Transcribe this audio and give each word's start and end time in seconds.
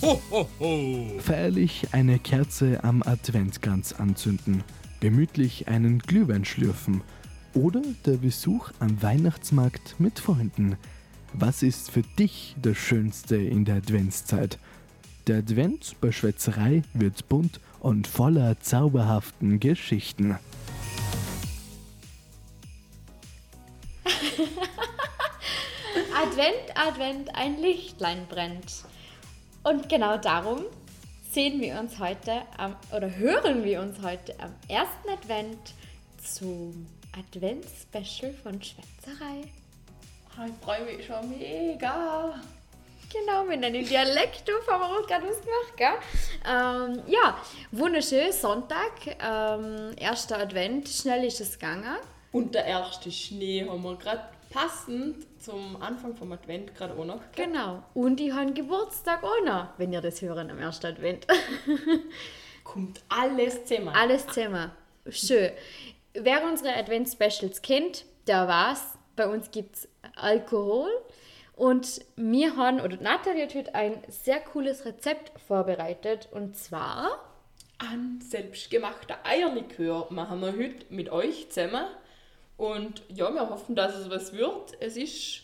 Ho, 0.00 0.22
ho, 0.30 0.48
ho. 0.60 1.18
Feierlich 1.18 1.88
eine 1.90 2.20
Kerze 2.20 2.84
am 2.84 3.02
Adventkranz 3.02 3.94
anzünden, 3.94 4.62
gemütlich 5.00 5.66
einen 5.66 5.98
Glühwein 5.98 6.44
schlürfen 6.44 7.02
oder 7.52 7.82
der 8.06 8.18
Besuch 8.18 8.70
am 8.78 9.02
Weihnachtsmarkt 9.02 9.98
mit 9.98 10.20
Freunden. 10.20 10.76
Was 11.32 11.64
ist 11.64 11.90
für 11.90 12.02
dich 12.02 12.54
das 12.62 12.76
Schönste 12.76 13.34
in 13.36 13.64
der 13.64 13.78
Adventszeit? 13.78 14.60
Der 15.26 15.38
Advent 15.38 15.96
bei 16.00 16.12
Schwätzerei 16.12 16.82
wird 16.94 17.28
bunt 17.28 17.58
und 17.80 18.06
voller 18.06 18.60
zauberhaften 18.60 19.58
Geschichten. 19.58 20.38
Advent, 26.14 26.76
Advent, 26.76 27.34
ein 27.34 27.60
Lichtlein 27.60 28.26
brennt. 28.28 28.84
Und 29.68 29.86
genau 29.86 30.16
darum 30.16 30.64
sehen 31.30 31.60
wir 31.60 31.78
uns 31.78 31.98
heute 31.98 32.40
am, 32.56 32.74
oder 32.90 33.14
hören 33.16 33.64
wir 33.64 33.82
uns 33.82 34.00
heute 34.02 34.34
am 34.40 34.54
ersten 34.66 35.10
Advent 35.10 35.74
zum 36.24 36.86
Advents-Special 37.12 38.32
von 38.42 38.62
Schwätzerei. 38.62 39.42
Ich 40.46 40.64
freue 40.64 40.84
mich 40.86 41.04
schon 41.04 41.28
mega. 41.38 42.40
Genau, 43.12 43.44
mit 43.44 43.62
einem 43.62 43.84
Dialekt, 43.84 44.48
du 44.48 44.52
haben 44.72 44.90
wir 44.90 45.06
gerade 45.06 45.26
ausgemacht, 45.26 45.76
gell? 45.76 45.88
Ähm, 46.46 47.02
ja, 47.06 47.36
wunderschön, 47.70 48.32
Sonntag, 48.32 48.92
ähm, 49.22 49.94
erster 49.98 50.38
Advent, 50.38 50.88
schnell 50.88 51.24
ist 51.24 51.42
es 51.42 51.58
gegangen. 51.58 51.98
Und 52.32 52.54
der 52.54 52.64
erste 52.64 53.12
Schnee 53.12 53.66
haben 53.68 53.82
wir 53.82 53.96
gerade 53.96 54.22
passend 54.50 55.26
zum 55.40 55.80
Anfang 55.82 56.16
vom 56.16 56.32
Advent 56.32 56.74
gerade 56.74 56.94
auch 56.94 57.04
noch. 57.04 57.20
gell? 57.32 57.46
Genau, 57.46 57.82
und 57.94 58.20
ich 58.20 58.32
habe 58.32 58.52
Geburtstag 58.52 59.22
auch 59.22 59.44
noch, 59.44 59.68
wenn 59.78 59.92
ihr 59.92 60.00
das 60.00 60.22
hören 60.22 60.50
am 60.50 60.58
ersten 60.58 60.86
Advent. 60.86 61.26
Kommt 62.64 63.00
alles 63.08 63.64
zusammen. 63.64 63.88
Alles 63.88 64.26
zusammen. 64.26 64.70
Schön. 65.08 65.50
Wer 66.14 66.44
unsere 66.44 66.74
Advent-Specials 66.74 67.62
kennt, 67.62 68.04
der 68.26 68.46
weiß, 68.48 68.98
bei 69.16 69.26
uns 69.28 69.50
gibt 69.50 69.76
es 69.76 69.88
Alkohol. 70.16 70.90
Und 71.54 72.00
wir 72.16 72.56
haben, 72.56 72.80
oder 72.80 72.96
Nathalie 72.98 73.42
hat 73.42 73.54
heute 73.54 73.74
ein 73.74 74.02
sehr 74.08 74.38
cooles 74.40 74.84
Rezept 74.84 75.32
vorbereitet. 75.40 76.28
Und 76.30 76.56
zwar, 76.56 77.24
Ein 77.78 78.20
selbstgemachter 78.20 79.18
Eierlikör 79.24 80.06
machen 80.10 80.40
wir 80.40 80.52
heute 80.52 80.84
mit 80.90 81.10
euch 81.10 81.48
zusammen. 81.50 81.86
Und 82.58 83.02
ja, 83.08 83.32
wir 83.32 83.48
hoffen, 83.48 83.74
dass 83.74 83.94
es 83.94 84.10
was 84.10 84.32
wird. 84.34 84.76
Es 84.80 84.96
ist 84.96 85.42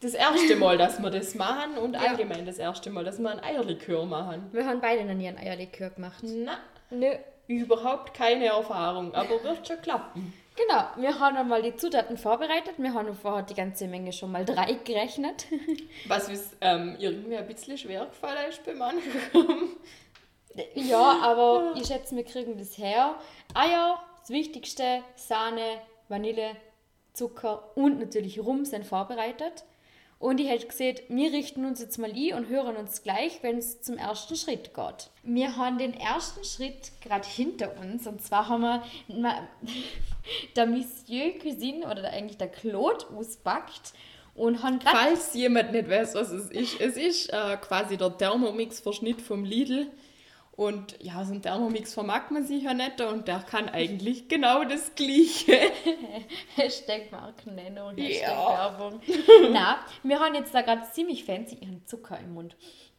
das 0.00 0.14
erste 0.14 0.56
Mal, 0.56 0.78
dass 0.78 1.02
wir 1.02 1.10
das 1.10 1.34
machen 1.34 1.76
und 1.78 1.96
allgemein 1.96 2.46
das 2.46 2.58
erste 2.58 2.90
Mal, 2.90 3.04
dass 3.04 3.18
wir 3.18 3.28
einen 3.28 3.40
Eierlikör 3.40 4.06
machen. 4.06 4.48
wir 4.52 4.64
haben 4.64 4.80
beide 4.80 5.04
noch 5.04 5.14
nie 5.14 5.28
ein 5.28 5.36
Eierlikör 5.36 5.90
gemacht. 5.90 6.22
Na, 6.22 6.58
Nö. 6.90 7.08
überhaupt 7.48 8.14
keine 8.14 8.46
Erfahrung, 8.46 9.14
aber 9.14 9.42
wird 9.42 9.66
schon 9.66 9.80
klappen. 9.82 10.32
Genau, 10.54 10.84
wir 10.96 11.18
haben 11.18 11.36
einmal 11.36 11.60
die 11.60 11.76
Zutaten 11.76 12.16
vorbereitet. 12.16 12.74
Wir 12.78 12.94
haben 12.94 13.14
vorher 13.14 13.42
die 13.42 13.54
ganze 13.54 13.88
Menge 13.88 14.12
schon 14.12 14.32
mal 14.32 14.44
drei 14.44 14.74
gerechnet. 14.84 15.46
Was 16.06 16.28
uns 16.28 16.56
ähm, 16.60 16.96
irgendwie 16.98 17.36
ein 17.36 17.46
bisschen 17.46 17.76
schwer 17.76 18.06
gefallen 18.06 18.48
ist 18.48 18.64
bei 18.64 18.74
manchen. 18.74 19.02
Ja, 20.74 21.18
aber 21.20 21.74
ich 21.76 21.86
schätze, 21.86 22.16
wir 22.16 22.24
kriegen 22.24 22.56
das 22.56 22.78
her. 22.78 23.16
Eier, 23.52 24.00
das 24.20 24.30
Wichtigste, 24.30 25.02
Sahne, 25.14 25.80
Vanille, 26.08 26.56
Zucker 27.12 27.76
und 27.76 27.98
natürlich 27.98 28.40
Rum 28.40 28.64
sind 28.64 28.84
vorbereitet. 28.84 29.64
Und 30.18 30.40
ich 30.40 30.48
hätte 30.48 30.66
gesehen, 30.66 30.98
wir 31.08 31.30
richten 31.30 31.66
uns 31.66 31.78
jetzt 31.78 31.98
mal 31.98 32.10
ein 32.10 32.34
und 32.34 32.48
hören 32.48 32.76
uns 32.76 33.02
gleich, 33.02 33.42
wenn 33.42 33.58
es 33.58 33.82
zum 33.82 33.98
ersten 33.98 34.34
Schritt 34.34 34.72
geht. 34.72 35.10
Wir 35.22 35.56
haben 35.56 35.76
den 35.76 35.92
ersten 35.92 36.42
Schritt 36.42 36.92
gerade 37.02 37.28
hinter 37.28 37.78
uns 37.78 38.06
und 38.06 38.22
zwar 38.22 38.48
haben 38.48 38.62
wir 38.62 38.82
der 40.56 40.66
Monsieur 40.66 41.38
Cuisine 41.38 41.86
oder 41.86 42.10
eigentlich 42.10 42.38
der 42.38 42.48
Claude 42.48 43.04
ausbackt 43.14 43.92
und 44.34 44.62
haben 44.62 44.78
gerade 44.78 44.96
Falls 44.96 45.34
jemand 45.34 45.72
nicht 45.72 45.88
weiß, 45.88 46.14
was 46.14 46.30
es 46.30 46.50
ist, 46.50 46.80
es 46.80 46.96
ist 46.96 47.32
äh, 47.32 47.56
quasi 47.58 47.98
der 47.98 48.16
Thermomix-Verschnitt 48.16 49.20
vom 49.20 49.44
Lidl. 49.44 49.88
Und 50.56 50.96
ja, 51.02 51.22
so 51.22 51.34
ein 51.34 51.42
Thermomix 51.42 51.92
vermag 51.92 52.30
man 52.30 52.46
sich 52.46 52.62
ja 52.62 52.72
nicht 52.72 52.98
und 53.02 53.28
der 53.28 53.40
kann 53.40 53.68
eigentlich 53.68 54.26
genau 54.26 54.64
das 54.64 54.94
Gleiche. 54.94 55.70
Hashtag 56.56 57.12
Markennennung, 57.12 57.94
Hashtag 57.96 58.28
Ja. 58.28 58.48
Werbung. 58.78 59.02
Na, 59.50 59.80
wir 60.02 60.18
haben 60.18 60.34
jetzt 60.34 60.54
da 60.54 60.62
gerade 60.62 60.82
ziemlich 60.92 61.24
fancy 61.24 61.56
ihren 61.56 61.84
Zucker 61.86 62.18
im 62.18 62.32
Mund. 62.32 62.56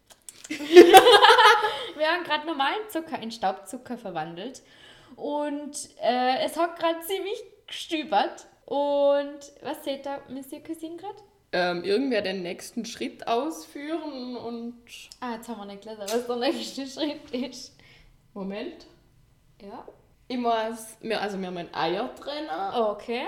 wir 0.50 2.08
haben 2.08 2.24
gerade 2.24 2.46
normalen 2.46 2.88
Zucker 2.90 3.20
in 3.20 3.32
Staubzucker 3.32 3.98
verwandelt 3.98 4.62
und 5.16 5.90
äh, 6.02 6.46
es 6.46 6.58
hat 6.58 6.78
gerade 6.78 7.00
ziemlich 7.02 7.44
gestübert. 7.66 8.46
Und 8.68 9.40
was 9.62 9.84
seht 9.86 10.06
ihr, 10.06 10.22
Monsieur 10.30 10.62
Cuisine 10.62 10.98
gerade? 10.98 11.18
Ähm, 11.54 11.84
irgendwer 11.86 12.22
den 12.22 12.42
nächsten 12.44 12.84
Schritt 12.86 13.26
ausführen 13.26 14.36
und. 14.36 14.76
Ah, 15.22 15.36
jetzt 15.36 15.48
haben 15.48 15.60
wir 15.60 15.66
nicht 15.66 15.84
gelesen, 15.84 16.02
was 16.06 16.28
der 16.28 16.36
nächste 16.36 16.86
Schritt 16.88 17.32
ist. 17.32 17.78
Moment. 18.34 18.86
Ja. 19.62 19.88
Ich 20.28 20.38
muss, 20.38 20.98
wir, 21.00 21.22
also 21.22 21.40
wir 21.40 21.48
haben 21.48 21.56
einen 21.58 21.74
Eiertrenner 21.74 22.90
Okay, 22.92 23.28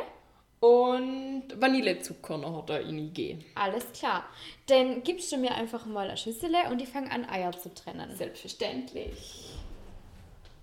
und 0.59 1.43
Vanillezucker 1.55 2.37
noch 2.37 2.65
da 2.65 2.75
reingehen. 2.75 3.45
alles 3.55 3.85
klar. 3.93 4.25
Dann 4.67 5.01
gibst 5.03 5.31
du 5.31 5.37
mir 5.37 5.55
einfach 5.55 5.85
mal 5.85 6.09
eine 6.09 6.17
Schüssel 6.17 6.51
und 6.69 6.81
ich 6.81 6.89
fange 6.89 7.09
an, 7.11 7.23
Eier 7.29 7.53
zu 7.53 7.73
trennen. 7.73 8.13
Selbstverständlich. 8.17 9.55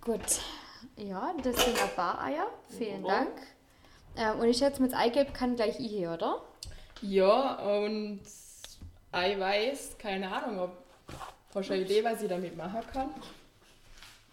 Gut. 0.02 0.20
Ja, 0.98 1.34
das 1.42 1.64
sind 1.64 1.82
ein 1.82 1.94
paar 1.96 2.22
Eier. 2.22 2.46
Vielen 2.76 3.04
Ja. 3.06 3.20
Dank. 3.24 3.32
Ähm, 4.16 4.40
und 4.40 4.48
ich 4.48 4.58
schätze, 4.58 4.80
mit 4.82 4.94
Eigelb 4.94 5.34
kann 5.34 5.56
gleich 5.56 5.78
ich 5.78 5.90
hier, 5.90 6.12
oder? 6.12 6.42
Ja, 7.02 7.54
und 7.56 8.20
Eiweiß, 9.12 9.96
keine 9.98 10.30
Ahnung, 10.34 10.58
ob. 10.60 10.70
Hast 11.54 11.68
du 11.70 11.74
eine 11.74 11.82
Idee, 11.84 12.04
was 12.04 12.22
ich 12.22 12.28
damit 12.28 12.56
machen 12.56 12.80
kann? 12.92 13.10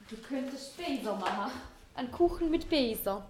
Du 0.10 0.18
könntest 0.18 0.76
Beiser 0.78 1.16
machen. 1.16 1.52
Ein 1.96 2.12
Kuchen 2.12 2.50
mit 2.52 2.70
Beiser. 2.70 3.24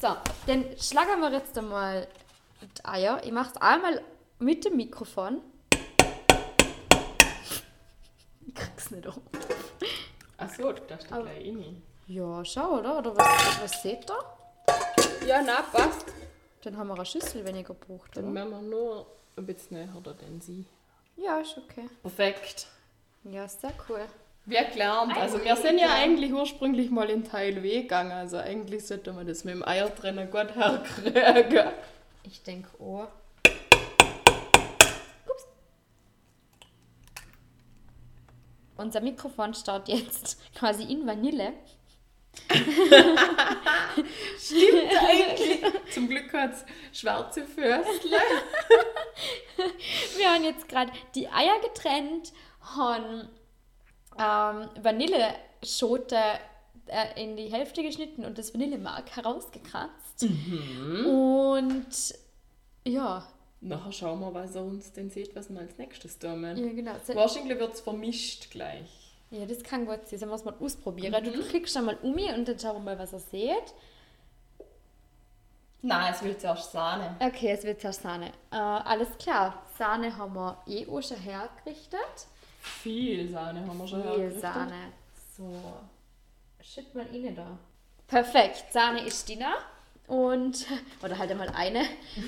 So, 0.00 0.08
dann 0.46 0.64
schlagen 0.78 1.20
wir 1.20 1.32
jetzt 1.32 1.56
einmal 1.56 2.06
die 2.60 2.84
Eier. 2.84 3.22
Ich 3.24 3.32
mache 3.32 3.52
es 3.54 3.56
einmal 3.60 4.02
mit 4.38 4.64
dem 4.66 4.76
Mikrofon. 4.76 5.40
Ich 8.46 8.54
krieg's 8.54 8.90
nicht 8.90 9.06
auf. 9.06 9.18
Achso, 10.36 10.72
da 10.72 10.98
steht 11.00 11.12
Aber- 11.12 11.22
gleich 11.22 11.46
rein. 11.46 11.82
Ja, 12.06 12.44
schau, 12.44 12.78
oder? 12.78 12.98
Oder 12.98 13.16
was, 13.16 13.62
was 13.62 13.82
seht 13.82 14.06
ihr? 14.10 15.26
Ja, 15.26 15.42
na, 15.42 15.62
passt. 15.62 16.06
Dann 16.62 16.76
haben 16.76 16.88
wir 16.88 16.94
eine 16.94 17.06
Schüssel 17.06 17.44
weniger 17.46 17.74
gebraucht, 17.74 18.10
Dann 18.14 18.24
oder? 18.30 18.44
machen 18.44 18.50
wir 18.50 18.76
nur 18.76 19.06
ein 19.36 19.46
bisschen 19.46 19.76
näher 19.78 20.00
da 20.02 20.12
denn 20.12 20.40
sie. 20.40 20.64
Ja, 21.16 21.38
ist 21.38 21.56
okay. 21.56 21.88
Perfekt. 22.02 22.66
Ja, 23.24 23.48
sehr 23.48 23.72
cool. 23.88 24.04
Wir 24.46 24.64
gelernt. 24.64 25.16
Also 25.16 25.42
wir 25.42 25.56
sind 25.56 25.78
ja 25.78 25.94
eigentlich 25.94 26.32
ursprünglich 26.32 26.90
mal 26.90 27.08
in 27.08 27.24
Teil 27.24 27.62
W 27.62 27.82
gegangen. 27.82 28.12
Also 28.12 28.36
eigentlich 28.36 28.86
sollte 28.86 29.12
man 29.12 29.26
das 29.26 29.44
mit 29.44 29.54
dem 29.54 29.66
Eiertrenner 29.66 30.26
gut 30.26 30.54
herkriegen. 30.54 31.70
Ich 32.24 32.42
denke 32.42 32.68
auch. 32.78 33.08
Ups. 35.26 35.46
Unser 38.76 39.00
Mikrofon 39.00 39.54
staut 39.54 39.88
jetzt 39.88 40.38
quasi 40.54 40.82
in 40.92 41.06
Vanille. 41.06 41.54
Stimmt 44.38 44.92
eigentlich. 45.08 45.62
Zum 45.92 46.08
Glück 46.08 46.32
hat 46.32 46.52
es 46.52 46.64
schwarze 47.00 47.44
Förstle. 47.44 48.18
Wir 50.16 50.32
haben 50.32 50.44
jetzt 50.44 50.68
gerade 50.68 50.92
die 51.14 51.28
Eier 51.28 51.60
getrennt, 51.60 52.32
haben 52.60 53.28
ähm, 54.18 54.68
Vanilleschote 54.82 56.16
äh, 56.86 57.22
in 57.22 57.36
die 57.36 57.52
Hälfte 57.52 57.82
geschnitten 57.82 58.24
und 58.24 58.38
das 58.38 58.54
Vanillemark 58.54 59.16
herausgekratzt. 59.16 60.26
Und 61.06 62.14
ja, 62.86 63.26
Nachher 63.60 63.92
schauen 63.92 64.20
wir, 64.20 64.34
was 64.34 64.54
er 64.54 64.62
uns 64.62 64.92
denn 64.92 65.08
sieht, 65.08 65.34
was 65.34 65.48
wir 65.48 65.58
als 65.58 65.78
nächstes 65.78 66.18
tun. 66.18 66.42
ja 66.44 66.52
genau. 66.54 66.92
Wahrscheinlich 67.14 67.58
wird 67.58 67.72
es 67.72 67.80
vermischt 67.80 68.50
gleich. 68.50 69.03
Ja, 69.34 69.46
das 69.46 69.64
kann 69.64 69.84
gut 69.84 70.06
sein. 70.06 70.18
Sollen 70.18 70.30
wir 70.30 70.36
es 70.36 70.44
mal 70.44 70.54
ausprobieren? 70.60 71.24
Du, 71.24 71.32
du 71.32 71.42
klickst 71.42 71.76
einmal 71.76 71.96
um 72.02 72.14
mich 72.14 72.32
und 72.32 72.46
dann 72.46 72.58
schauen 72.58 72.76
wir 72.76 72.94
mal, 72.94 72.98
was 72.98 73.12
er 73.12 73.18
sieht. 73.18 73.74
Nein, 75.82 76.14
es 76.14 76.22
wird 76.22 76.40
zuerst 76.40 76.72
Sahne. 76.72 77.16
Okay, 77.18 77.50
es 77.50 77.64
wird 77.64 77.80
zuerst 77.80 78.02
Sahne. 78.02 78.28
Äh, 78.50 78.56
alles 78.56 79.08
klar. 79.18 79.62
Sahne 79.76 80.16
haben 80.16 80.34
wir 80.34 80.62
eh 80.66 80.86
auch 80.86 81.02
schon 81.02 81.18
hergerichtet. 81.18 82.26
Viel 82.60 83.28
Sahne 83.30 83.66
haben 83.66 83.76
wir 83.76 83.88
schon 83.88 84.02
Viel 84.02 84.10
hergerichtet. 84.10 84.40
Sahne. 84.40 84.92
So. 85.36 85.62
Schütt 86.62 86.94
mal 86.94 87.04
rein 87.04 87.34
da. 87.34 87.58
Perfekt. 88.06 88.72
Sahne 88.72 89.04
ist 89.04 89.28
Dina. 89.28 89.52
Und, 90.06 90.66
oder 91.02 91.18
halt 91.18 91.30
einmal 91.32 91.50
eine. 91.50 91.84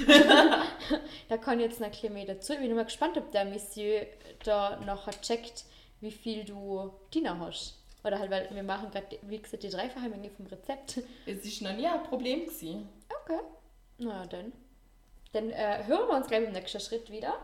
da 1.29 1.37
kann 1.37 1.61
jetzt 1.61 1.79
noch 1.79 1.87
ein 1.87 1.93
bisschen 1.93 2.13
mehr 2.15 2.27
dazu. 2.27 2.53
Ich 2.55 2.59
bin 2.59 2.75
mal 2.75 2.85
gespannt, 2.85 3.17
ob 3.17 3.31
der 3.31 3.45
Monsieur 3.45 4.07
da 4.45 4.79
nachher 4.85 5.19
checkt, 5.21 5.65
wie 6.01 6.11
viel 6.11 6.45
du 6.45 6.93
Diener 7.13 7.39
hast. 7.41 7.79
Oder 8.05 8.19
halt, 8.19 8.31
weil 8.31 8.49
wir 8.55 8.63
machen 8.63 8.91
gerade, 8.91 9.19
wie 9.23 9.39
gesagt, 9.39 9.63
die 9.63 9.69
dreifache 9.69 10.09
Menge 10.09 10.31
vom 10.31 10.47
Rezept. 10.47 11.01
Es 11.27 11.45
ist 11.45 11.63
noch 11.63 11.73
nie 11.73 11.87
ein 11.87 12.05
Problem 12.05 12.45
gewesen. 12.45 12.89
Okay. 13.23 13.41
Na 13.99 14.23
ja, 14.23 14.27
dann. 14.27 14.53
Dann 15.33 15.51
äh, 15.51 15.85
hören 15.87 16.09
wir 16.09 16.17
uns 16.17 16.29
gleich 16.29 16.45
im 16.45 16.53
nächsten 16.53 16.81
Schritt 16.81 17.11
wieder. 17.11 17.35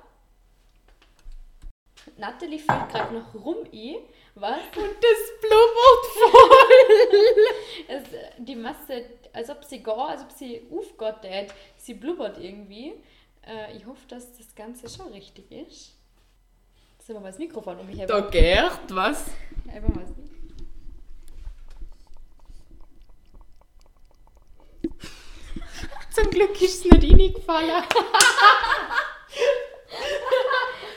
Natalie 2.16 2.58
füllt 2.58 2.88
gerade 2.90 3.14
noch 3.14 3.34
rum 3.34 3.58
ein. 3.72 3.96
Was? 4.34 4.60
Und 4.76 4.96
das 5.00 5.40
blubbert 5.40 6.06
voll. 6.14 6.68
Es, 7.88 8.04
die 8.38 8.56
Masse, 8.56 9.04
als 9.32 9.50
ob 9.50 9.64
sie 9.64 9.82
gar, 9.82 10.10
als 10.10 10.22
ob 10.22 10.30
sie 10.30 10.62
aufgeht, 10.70 11.30
hat. 11.30 11.54
sie 11.76 11.94
blubbert 11.94 12.38
irgendwie. 12.38 12.94
Äh, 13.46 13.76
ich 13.76 13.84
hoffe, 13.86 14.06
dass 14.08 14.36
das 14.36 14.54
Ganze 14.54 14.88
schon 14.88 15.08
richtig 15.08 15.50
ist. 15.50 15.92
Jetzt 17.02 17.08
wir 17.08 17.18
mal 17.18 17.30
das 17.30 17.38
Mikrofon 17.38 17.80
um 17.80 17.86
mich 17.88 17.98
herum. 17.98 18.08
Da 18.08 18.20
gärt 18.30 18.80
was. 18.90 19.24
Einfach 19.66 19.88
mal 19.88 20.04
das. 20.04 20.12
Zum 26.14 26.30
Glück 26.30 26.62
ist 26.62 26.86
es 26.86 26.92
nicht 26.92 27.12
reingefallen. 27.12 27.82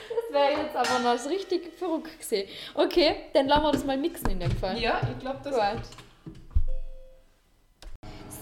Das 0.08 0.30
wäre 0.30 0.62
jetzt 0.62 0.76
aber 0.76 1.00
noch 1.00 1.28
richtig 1.28 1.76
verrückt 1.76 2.16
gesehen. 2.20 2.48
Okay, 2.74 3.24
dann 3.32 3.48
lassen 3.48 3.64
wir 3.64 3.72
das 3.72 3.84
mal 3.84 3.96
mixen 3.96 4.30
in 4.30 4.38
dem 4.38 4.56
Fall. 4.58 4.78
Ja, 4.78 5.00
ich 5.12 5.18
glaube, 5.18 5.40
das 5.42 5.54
Gut. 5.54 5.82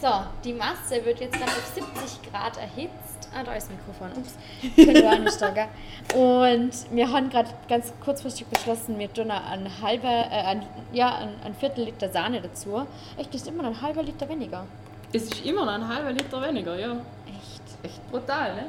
So, 0.02 0.22
die 0.44 0.52
Masse 0.52 1.02
wird 1.02 1.18
jetzt 1.20 1.36
dann 1.36 1.44
auf 1.44 1.72
70 1.74 2.30
Grad 2.30 2.58
erhitzt. 2.58 3.03
Ah, 3.36 3.42
da 3.42 3.54
ist 3.54 3.68
das 3.68 3.76
Mikrofon. 3.76 4.10
Ups. 4.16 4.34
Wir 4.76 5.10
auch 5.10 5.18
nicht 5.18 5.40
da, 5.40 5.50
gell? 5.50 5.66
Und 6.14 6.72
wir 6.94 7.10
haben 7.10 7.30
gerade 7.30 7.48
ganz 7.68 7.92
kurzfristig 8.04 8.46
beschlossen, 8.46 8.98
wir 8.98 9.12
tun 9.12 9.30
ein 9.30 9.68
halber, 9.82 10.08
äh, 10.08 10.42
ein, 10.44 10.62
ja, 10.92 11.16
ein, 11.16 11.30
ein 11.44 11.54
Viertel 11.54 11.84
Liter 11.86 12.08
Sahne 12.10 12.40
dazu. 12.40 12.86
Echt, 13.16 13.34
das 13.34 13.42
ist 13.42 13.48
immer 13.48 13.64
noch 13.64 13.70
ein 13.70 13.82
halber 13.82 14.02
Liter 14.02 14.28
weniger. 14.28 14.64
Es 15.12 15.24
ist 15.24 15.44
immer 15.44 15.64
noch 15.64 15.72
ein 15.74 15.88
halber 15.88 16.12
Liter 16.12 16.40
weniger, 16.42 16.78
ja. 16.78 16.92
Echt. 17.26 17.62
Echt 17.84 18.10
brutal, 18.10 18.54
ne? 18.54 18.66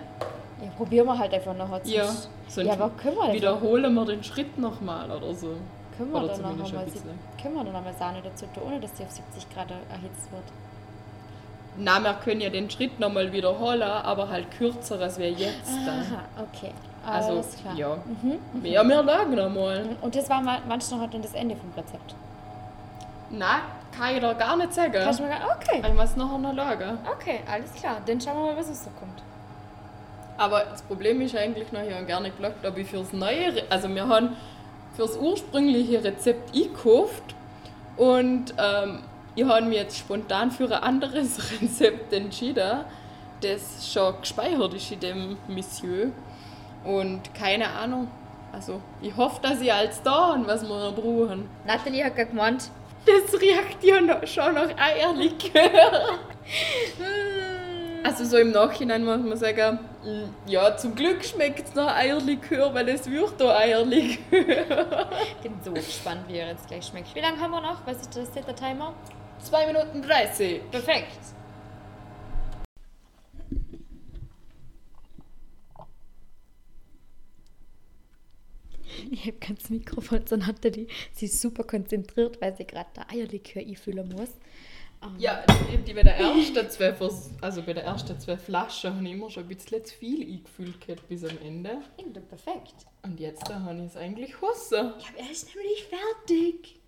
Ja, 0.63 0.69
probieren 0.77 1.05
wir 1.07 1.17
halt 1.17 1.33
einfach 1.33 1.55
nachher. 1.55 1.81
Ja. 1.85 2.05
Sonst 2.47 2.67
Ja, 2.67 2.73
aber 2.73 2.89
können 2.91 3.17
wir, 3.17 3.33
wiederholen 3.33 3.93
wir 3.93 4.05
den 4.05 4.23
Schritt 4.23 4.57
nochmal 4.57 5.09
oder 5.11 5.33
so. 5.33 5.55
können 5.97 6.11
wir 6.11 6.23
oder 6.23 6.37
dann 6.37 6.57
noch 6.57 6.67
ein 6.67 6.75
mal, 6.75 6.85
bisschen. 6.85 7.09
können 7.41 7.55
wir 7.55 7.63
dann 7.63 7.73
noch 7.73 7.83
mal 7.83 7.93
Sahne 7.93 8.19
dazu 8.23 8.45
tun, 8.53 8.63
ohne 8.67 8.79
dass 8.79 8.93
die 8.93 9.03
auf 9.03 9.11
70 9.11 9.49
Grad 9.53 9.69
erhitzt 9.69 10.31
wird? 10.31 10.43
Na, 11.77 11.99
wir 11.99 12.13
können 12.23 12.41
ja 12.41 12.49
den 12.49 12.69
Schritt 12.69 12.99
nochmal 12.99 13.31
wiederholen, 13.33 13.81
aber 13.83 14.29
halt 14.29 14.49
kürzer 14.57 14.99
als 14.99 15.17
wir 15.19 15.29
jetzt 15.31 15.69
dann. 15.85 15.99
Aha, 15.99 16.23
okay. 16.41 16.71
Also, 17.05 17.29
Alles 17.33 17.57
klar. 17.61 17.75
ja. 17.75 17.97
Mhm. 18.05 18.65
Ja, 18.65 18.83
wir 18.83 19.03
lagen 19.03 19.35
nochmal. 19.35 19.85
Und 20.01 20.15
das 20.15 20.29
war 20.29 20.41
ma- 20.41 20.59
manchmal 20.67 21.01
noch 21.01 21.09
dann 21.11 21.21
das 21.21 21.33
Ende 21.33 21.55
vom 21.55 21.69
Rezept. 21.75 22.15
Na, 23.29 23.59
kann 23.95 24.15
ich 24.15 24.21
da 24.21 24.33
gar 24.33 24.55
nicht 24.57 24.73
sagen. 24.73 24.93
Kannst 24.93 25.19
du 25.19 25.23
mir 25.23 25.29
gar- 25.29 25.55
okay. 25.55 25.83
Ich 25.87 25.93
muss 25.93 26.15
nachher 26.15 26.37
noch 26.37 26.53
lagen. 26.53 26.97
Okay, 27.19 27.41
alles 27.51 27.73
klar. 27.73 27.97
Dann 28.05 28.19
schauen 28.21 28.37
wir 28.37 28.43
mal, 28.53 28.57
was 28.57 28.69
es 28.69 28.83
so 28.83 28.89
kommt. 28.99 29.21
Aber 30.37 30.61
das 30.65 30.81
Problem 30.81 31.21
ist 31.21 31.35
eigentlich 31.35 31.71
noch, 31.71 31.81
ich 31.81 31.93
habe 31.93 32.05
gar 32.05 32.19
nicht 32.21 32.35
gesagt, 32.37 32.65
ob 32.65 32.77
ich 32.77 32.89
fürs 32.89 33.13
neue, 33.13 33.55
Re 33.55 33.63
also 33.69 33.87
wir 33.89 34.07
haben 34.07 34.35
fürs 34.95 35.15
ursprüngliche 35.17 36.03
Rezept 36.03 36.53
eingekauft 36.55 37.23
und 37.97 38.53
ähm, 38.57 38.99
ich 39.35 39.45
habe 39.45 39.65
mich 39.65 39.77
jetzt 39.77 39.97
spontan 39.97 40.51
für 40.51 40.65
ein 40.65 40.83
anderes 40.83 41.39
Rezept 41.61 42.13
entschieden, 42.13 42.79
das 43.41 43.91
schon 43.91 44.15
gespeichert 44.21 44.73
ist 44.73 44.91
in 44.91 44.99
dem 44.99 45.37
Monsieur. 45.47 46.11
Und 46.83 47.33
keine 47.33 47.67
Ahnung, 47.69 48.07
also 48.53 48.81
ich 49.01 49.15
hoffe, 49.15 49.41
dass 49.41 49.59
ich 49.59 49.71
alles 49.71 50.01
da 50.01 50.39
was 50.45 50.63
wir 50.63 50.69
noch 50.69 50.95
brauchen. 50.95 51.49
Nathalie 51.65 52.05
hat 52.05 52.15
gerade 52.15 52.29
gemeint, 52.29 52.69
Das 53.05 53.39
riecht 53.39 53.83
ja 53.83 54.01
noch, 54.01 54.25
schon 54.25 54.53
nach 54.53 54.69
Eierlikör. 54.77 55.61
Also 58.03 58.23
so 58.23 58.37
im 58.37 58.51
Nachhinein 58.51 59.03
muss 59.03 59.17
man 59.17 59.35
sagen, 59.35 59.79
mm, 60.03 60.47
ja, 60.47 60.77
zum 60.77 60.93
Glück 60.93 61.25
schmeckt 61.25 61.69
es 61.69 61.73
nach 61.73 61.95
Eierlikör, 61.95 62.71
weil 62.71 62.87
es 62.89 63.09
wird 63.09 63.33
da 63.39 63.57
Eierlikör. 63.57 64.19
ich 64.31 65.37
bin 65.41 65.53
so 65.63 65.71
gespannt, 65.71 66.21
wie 66.27 66.37
er 66.37 66.49
jetzt 66.49 66.67
gleich 66.67 66.85
schmeckt. 66.85 67.15
Wie 67.15 67.19
lange 67.19 67.39
haben 67.39 67.49
wir 67.49 67.61
noch? 67.61 67.83
Was 67.87 68.01
ist 68.01 68.15
das 68.15 68.31
der 68.31 68.55
Timer? 68.55 68.93
2 69.43 69.67
Minuten 69.67 70.01
30. 70.01 70.61
Perfekt. 70.71 71.19
Ich 79.11 79.25
habe 79.25 79.37
ganz 79.39 79.69
Mikrofon 79.69 80.25
zur 80.25 80.37
Nathalie. 80.37 80.87
Sie 81.11 81.25
ist 81.25 81.41
super 81.41 81.63
konzentriert, 81.63 82.39
weil 82.41 82.55
sie 82.55 82.65
gerade 82.65 82.89
der 82.95 83.11
Eierlikör 83.11 83.61
einfüllen 83.61 84.09
muss. 84.09 84.29
Ähm, 85.03 85.15
Ja, 85.17 85.43
die 85.85 85.93
bei 85.93 86.03
der 86.03 86.17
ersten 86.17 86.69
zwei, 86.69 86.93
Vers 86.93 87.31
also 87.41 87.61
bei 87.61 87.73
der 87.73 87.83
ersten 87.83 88.17
zwei 88.19 88.37
Flaschen 88.37 88.95
habe 88.95 89.05
ich 89.05 89.11
immer 89.11 89.29
schon 89.29 89.43
ein 89.43 89.49
bisschen 89.49 89.83
zu 89.83 89.95
viel 89.95 90.21
eingefüllt 90.21 90.79
gehabt 90.85 91.07
bis 91.09 91.23
am 91.23 91.37
Ende. 91.43 91.81
Irgendwie 91.97 92.21
perfekt. 92.21 92.73
Und 93.03 93.19
jetzt 93.19 93.47
da 93.49 93.59
habe 93.61 93.79
ich 93.79 93.85
es 93.85 93.97
eigentlich 93.97 94.41
Husse. 94.41 94.75
Ja, 94.75 94.91
aber 95.09 95.19
er 95.19 95.31
ist 95.31 95.49
nämlich 95.53 95.83
fertig. 95.85 96.79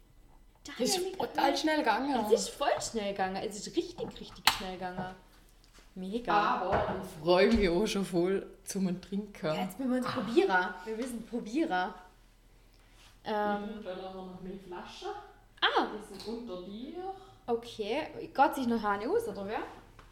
Das 0.80 0.90
ist 0.90 1.18
total 1.18 1.56
schnell 1.58 1.78
gegangen. 1.80 2.26
Es 2.26 2.32
ist 2.42 2.50
voll 2.50 2.68
schnell 2.82 3.12
gegangen. 3.12 3.36
Es 3.38 3.56
ist 3.66 3.76
richtig, 3.76 4.08
richtig 4.20 4.44
schnell 4.58 4.74
gegangen. 4.74 5.16
Mega. 5.96 6.34
Aber 6.34 6.96
ich 7.02 7.24
freue 7.24 7.52
mich 7.54 7.70
auch 7.70 7.86
schon 7.88 8.06
voll 8.06 8.46
zum 8.64 9.02
Trinken. 9.02 9.46
Ja, 9.48 9.56
jetzt 9.56 9.80
müssen 9.80 9.92
wir 9.92 9.98
uns 9.98 10.08
probieren. 10.08 10.68
Wir 10.86 10.96
müssen 10.96 11.26
probieren. 11.26 11.94
Ich 13.24 13.32
Ähm, 13.34 13.62
nehme 13.68 13.82
dann 13.84 14.00
aber 14.00 14.14
noch 14.24 14.40
meine 14.42 14.58
Flasche. 14.60 15.08
ah, 15.62 15.88
Die 15.88 16.16
sind 16.18 16.28
unter 16.28 16.62
dir. 16.64 17.14
okay. 17.48 18.08
Geht 18.34 18.56
sich 18.56 18.68
noch 18.68 18.84
eine 18.84 19.10
aus, 19.10 19.28
oder 19.28 19.46
wer? 19.48 19.60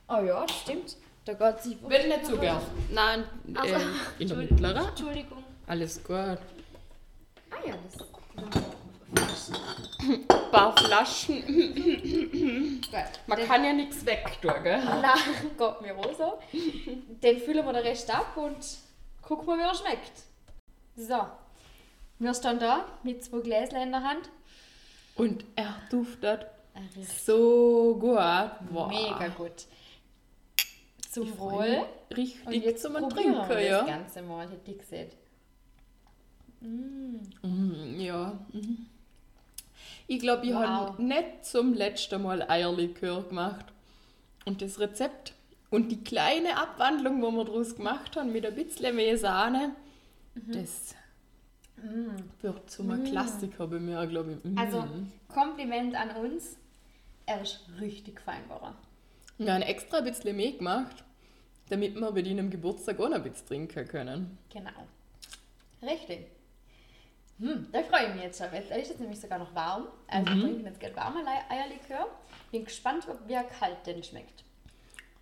Oh 0.07 0.23
ja, 0.23 0.45
stimmt. 0.49 0.97
Da 1.23 1.33
geht 1.33 1.61
sich 1.63 1.77
Wenn 1.87 2.07
nicht 2.09 2.25
so 2.25 2.37
gern. 2.37 2.61
Nein, 2.91 3.23
Ach 3.55 3.63
so. 3.63 3.69
äh, 3.69 3.73
in 3.73 3.79
der 3.79 3.87
Entschuldigung. 4.19 4.37
mittleren. 4.57 4.87
Entschuldigung. 4.89 5.43
Alles 5.67 6.03
gut. 6.03 6.15
Ah 6.15 6.37
ja, 7.65 7.73
das. 7.89 8.01
Ein 8.01 8.11
paar 10.51 10.75
Flaschen. 10.77 11.43
Man 13.27 13.37
Den- 13.39 13.47
kann 13.47 13.63
ja 13.65 13.73
nichts 13.73 14.05
wegtun, 14.05 14.63
gell? 14.63 14.83
Nein, 14.83 15.51
geht 15.57 15.81
mir 15.81 15.95
so. 16.17 16.39
Den 17.21 17.39
füllen 17.39 17.65
wir 17.65 17.73
den 17.73 17.83
Rest 17.83 18.13
ab 18.13 18.35
und 18.37 18.57
gucken 19.21 19.47
wir, 19.47 19.57
wie 19.57 19.61
er 19.61 19.75
schmeckt. 19.75 20.23
So. 20.95 21.25
Wir 22.19 22.33
stehen 22.33 22.59
da 22.59 22.85
mit 23.03 23.23
zwei 23.23 23.39
Gläschen 23.39 23.77
in 23.77 23.91
der 23.91 24.03
Hand. 24.03 24.29
Und 25.15 25.43
er 25.55 25.75
duftet 25.89 26.45
Er 26.73 27.03
so 27.25 27.95
gut. 27.99 28.15
Boah. 28.71 28.87
mega 28.89 29.27
gut. 29.29 29.65
Zum 31.11 31.37
Wohl. 31.39 31.83
mich 32.15 32.39
Und 32.45 32.47
Richtig 32.51 32.63
jetzt 32.65 32.81
zum 32.83 32.93
probieren 32.93 33.31
wir 33.33 33.43
Trinken, 33.45 33.49
das 33.49 33.63
ja. 33.63 33.83
Ganze 33.85 34.21
mal, 34.21 34.49
hätte 34.49 34.71
ich 34.71 34.77
gesehen. 34.77 35.09
Mhm, 36.61 37.99
ja. 37.99 38.37
mhm. 38.51 38.87
Ich 40.07 40.19
glaube, 40.19 40.45
ich 40.45 40.53
Wow. 40.53 40.59
habe 40.63 41.03
nicht 41.03 41.45
zum 41.45 41.73
letzten 41.73 42.21
Mal 42.21 42.43
Eierlikör 42.49 43.23
gemacht. 43.23 43.65
Und 44.45 44.61
das 44.61 44.79
Rezept 44.79 45.33
und 45.71 45.89
die 45.91 46.03
kleine 46.03 46.57
Abwandlung, 46.57 47.21
wo 47.21 47.31
wir 47.31 47.45
daraus 47.45 47.75
gemacht 47.75 48.15
haben, 48.15 48.31
mit 48.31 48.45
ein 48.45 48.53
bisschen 48.55 48.95
mehr 48.95 49.17
Sahne, 49.17 49.75
Mhm. 50.35 50.51
das 50.51 50.95
wird 52.41 52.69
zum 52.69 53.03
Klassiker 53.05 53.67
bei 53.67 53.79
mir, 53.79 54.05
glaube 54.07 54.33
ich. 54.33 54.43
Mhm. 54.43 54.57
Also, 54.57 54.83
Kompliment 55.27 55.95
an 55.95 56.11
uns. 56.23 56.57
Er 57.25 57.41
ist 57.41 57.61
richtig 57.81 58.21
fein 58.21 58.43
geworden. 58.43 58.75
Wir 59.39 59.53
haben 59.53 59.63
extra 59.63 59.97
ein 59.97 60.03
bisschen 60.05 60.35
mehr 60.37 60.51
gemacht, 60.51 61.03
damit 61.69 61.95
wir 61.95 62.11
bei 62.11 62.21
deinem 62.21 62.49
Geburtstag 62.51 62.99
auch 62.99 63.09
noch 63.09 63.15
ein 63.15 63.23
bisschen 63.23 63.47
trinken 63.47 63.87
können. 63.87 64.37
Genau. 64.53 64.69
Richtig. 65.81 66.27
Hm, 67.39 67.67
da 67.71 67.81
freue 67.83 68.07
ich 68.07 68.13
mich 68.15 68.23
jetzt 68.23 68.37
schon. 68.41 68.47
Jetzt 68.53 68.71
ist 68.71 68.91
es 68.91 68.99
nämlich 68.99 69.19
sogar 69.19 69.39
noch 69.39 69.53
warm. 69.53 69.87
Also 70.07 70.27
wir 70.33 70.41
trinken 70.41 70.65
jetzt 70.65 70.79
gerade 70.79 70.95
warme 70.95 71.19
Ei- 71.27 71.55
Eierlikör. 71.55 72.07
Bin 72.51 72.63
gespannt, 72.63 73.05
ob 73.09 73.27
wie 73.27 73.33
er 73.33 73.43
kalt 73.43 73.85
denn 73.85 74.01
schmeckt. 74.03 74.43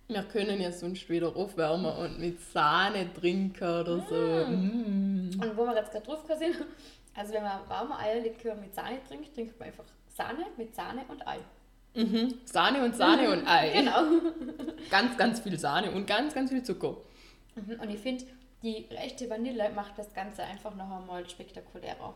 Wir 0.06 0.22
können 0.22 0.60
ja 0.60 0.70
sonst 0.70 1.08
wieder 1.08 1.34
aufwärmen 1.34 1.86
und 1.96 2.20
mit 2.20 2.40
Sahne 2.40 3.12
trinken 3.14 3.64
oder 3.64 4.00
so. 4.08 4.14
Mm. 4.14 5.30
Und 5.42 5.56
wo 5.56 5.64
wir 5.64 5.74
jetzt 5.74 5.92
gerade 5.92 6.04
drauf 6.06 6.20
sind, 6.38 6.56
also 7.16 7.32
wenn 7.32 7.42
man 7.42 7.68
warme 7.68 7.98
Eierlikör 7.98 8.54
mit 8.54 8.74
Sahne 8.74 8.98
trinkt, 9.08 9.34
trinkt 9.34 9.58
man 9.58 9.68
einfach 9.68 9.84
Sahne 10.14 10.44
mit 10.56 10.74
Sahne 10.74 11.00
und 11.08 11.26
Ei. 11.26 11.38
Mhm. 11.96 12.34
Sahne 12.44 12.84
und 12.84 12.94
Sahne 12.96 13.30
und 13.30 13.44
Ei. 13.48 13.70
Genau. 13.72 14.02
Ganz, 14.90 15.16
ganz 15.16 15.40
viel 15.40 15.58
Sahne 15.58 15.90
und 15.90 16.06
ganz, 16.06 16.34
ganz 16.34 16.50
viel 16.50 16.62
Zucker. 16.62 16.96
Mhm, 17.56 17.80
Und 17.80 17.88
ich 17.90 17.98
finde, 18.00 18.24
die 18.64 18.90
echte 18.90 19.28
Vanille 19.30 19.70
macht 19.70 19.98
das 19.98 20.12
Ganze 20.14 20.42
einfach 20.42 20.74
noch 20.74 20.90
einmal 20.90 21.28
spektakulärer. 21.28 22.14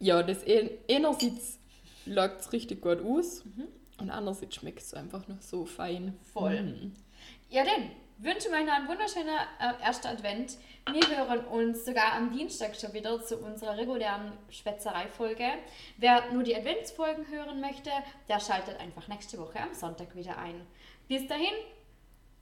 Ja, 0.00 0.22
das 0.22 0.44
ein- 0.44 0.70
einerseits 0.90 1.58
läuft 2.06 2.40
es 2.40 2.52
richtig 2.52 2.80
gut 2.82 3.00
aus 3.04 3.44
und 3.98 4.10
andererseits 4.10 4.56
schmeckt 4.56 4.80
es 4.80 4.94
einfach 4.94 5.28
noch 5.28 5.40
so 5.40 5.64
fein. 5.64 6.18
Voll. 6.32 6.60
Mm. 6.62 6.94
Ja, 7.50 7.62
denn, 7.62 7.90
euch 8.54 8.64
noch 8.66 8.72
einen 8.72 8.88
wunderschönen 8.88 9.28
äh, 9.60 9.82
ersten 9.84 10.08
Advent. 10.08 10.56
Wir 10.90 11.16
hören 11.16 11.44
uns 11.44 11.84
sogar 11.84 12.14
am 12.14 12.32
Dienstag 12.36 12.74
schon 12.74 12.92
wieder 12.92 13.22
zu 13.22 13.36
unserer 13.38 13.76
regulären 13.76 14.32
Schwätzerei-Folge. 14.50 15.44
Wer 15.98 16.32
nur 16.32 16.42
die 16.42 16.56
Adventsfolgen 16.56 17.28
hören 17.28 17.60
möchte, 17.60 17.90
der 18.28 18.40
schaltet 18.40 18.80
einfach 18.80 19.06
nächste 19.06 19.38
Woche 19.38 19.60
am 19.60 19.74
Sonntag 19.74 20.16
wieder 20.16 20.36
ein. 20.38 20.66
Bis 21.06 21.26
dahin, 21.28 21.54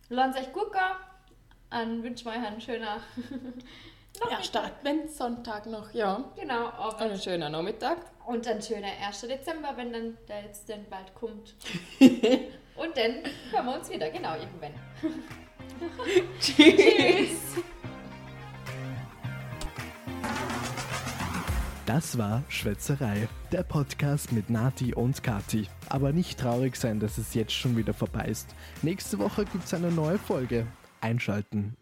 lasst 0.09 0.39
euch 0.39 0.53
gut 0.53 0.73
gehen. 0.73 1.10
Dann 1.71 2.03
wünschen 2.03 2.25
wir 2.27 2.33
euch 2.33 2.47
einen 2.47 2.61
schönen 2.61 2.85
Erster 4.31 4.65
Adventssonntag 4.65 5.67
noch, 5.67 5.93
ja. 5.95 6.25
Genau, 6.37 6.67
Und 6.67 6.75
aber 6.75 6.99
einen 7.01 7.19
schönen 7.19 7.53
Nachmittag. 7.53 7.99
und 8.27 8.47
ein 8.47 8.61
schöner 8.61 8.89
1. 9.07 9.21
Dezember, 9.23 9.73
wenn 9.77 9.93
dann 9.93 10.19
der 10.29 10.43
jetzt 10.43 10.69
dann 10.69 10.85
bald 10.91 11.15
kommt. 11.15 11.55
und 12.01 12.97
dann 12.97 13.23
hören 13.53 13.67
wir 13.67 13.75
uns 13.77 13.89
wieder, 13.89 14.11
genau, 14.11 14.35
irgendwann. 14.35 14.75
Tschüss. 16.41 17.63
Das 21.87 22.19
war 22.19 22.43
Schwätzerei, 22.49 23.29
der 23.53 23.63
Podcast 23.63 24.33
mit 24.33 24.51
Nati 24.51 24.95
und 24.95 25.23
Kati. 25.23 25.67
Aber 25.89 26.13
nicht 26.13 26.39
traurig 26.39 26.77
sein, 26.77 27.01
dass 27.01 27.17
es 27.19 27.35
jetzt 27.35 27.53
schon 27.53 27.77
wieder 27.77 27.95
vorbei 27.95 28.27
ist. 28.27 28.55
Nächste 28.83 29.19
Woche 29.19 29.45
gibt's 29.45 29.73
eine 29.75 29.91
neue 29.91 30.19
Folge. 30.19 30.67
Einschalten. 31.01 31.77